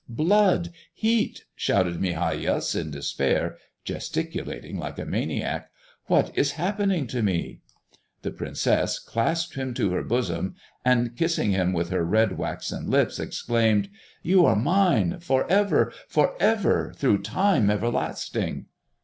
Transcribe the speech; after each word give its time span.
blood! 0.09 0.71
heat!" 0.95 1.45
shouted 1.55 1.99
Migajas, 2.01 2.73
in 2.75 2.89
despair, 2.89 3.57
gesticulating 3.85 4.79
like 4.79 4.97
a 4.97 5.05
maniac. 5.05 5.69
"What 6.07 6.35
is 6.35 6.53
happening 6.53 7.05
to 7.05 7.21
me?" 7.21 7.59
The 8.23 8.31
princess 8.31 8.97
clasped 8.97 9.53
him 9.53 9.75
to 9.75 9.91
her 9.91 10.01
bosom, 10.01 10.55
and 10.83 11.15
kissing 11.15 11.51
him 11.51 11.71
with 11.71 11.89
her 11.91 12.03
red, 12.03 12.35
waxen 12.39 12.89
lips, 12.89 13.19
exclaimed: 13.19 13.89
"You 14.23 14.43
are 14.43 14.55
mine, 14.55 15.19
forever, 15.19 15.93
forever, 16.07 16.93
through 16.97 17.21
time 17.21 17.69
everlasting!" 17.69 18.65